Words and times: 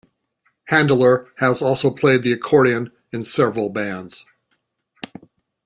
Handler 0.69 1.27
has 1.35 1.61
also 1.61 1.91
played 1.91 2.23
the 2.23 2.31
accordion 2.33 2.91
in 3.13 3.23
several 3.23 3.69
bands. 3.69 4.25